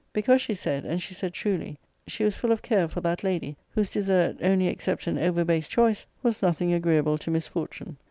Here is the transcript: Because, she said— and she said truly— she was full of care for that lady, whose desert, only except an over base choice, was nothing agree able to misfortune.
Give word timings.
Because, 0.13 0.41
she 0.41 0.55
said— 0.55 0.83
and 0.87 0.99
she 0.99 1.13
said 1.13 1.31
truly— 1.31 1.77
she 2.07 2.23
was 2.23 2.35
full 2.35 2.51
of 2.51 2.63
care 2.63 2.87
for 2.87 3.01
that 3.01 3.23
lady, 3.23 3.55
whose 3.75 3.91
desert, 3.91 4.35
only 4.41 4.65
except 4.65 5.05
an 5.05 5.19
over 5.19 5.45
base 5.45 5.67
choice, 5.67 6.07
was 6.23 6.41
nothing 6.41 6.73
agree 6.73 6.97
able 6.97 7.19
to 7.19 7.29
misfortune. 7.29 7.97